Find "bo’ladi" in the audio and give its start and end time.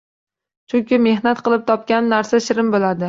2.79-2.99